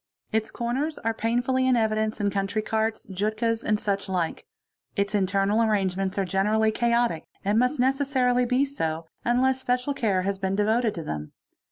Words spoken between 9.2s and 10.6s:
unless special care has been